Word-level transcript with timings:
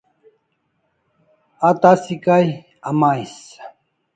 A 1.67 1.69
tasi 1.81 2.15
kay 2.25 2.47
amais 2.89 3.33